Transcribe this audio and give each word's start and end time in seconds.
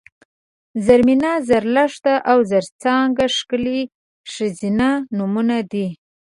زرمېنه، 0.85 1.31
زرلښته 1.47 2.13
او 2.31 2.37
زرڅانګه 2.51 3.27
ښکلي 3.37 3.79
ښځینه 4.33 4.89
نومونه 5.17 5.57
دي 5.71 5.87